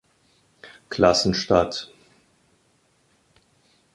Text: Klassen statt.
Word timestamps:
Klassen 0.89 1.35
statt. 1.35 1.93